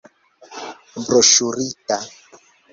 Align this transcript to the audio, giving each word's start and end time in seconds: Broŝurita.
Broŝurita. 1.05 2.01